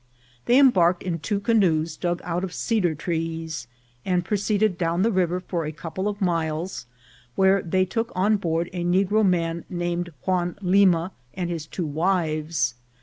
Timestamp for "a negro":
8.73-9.23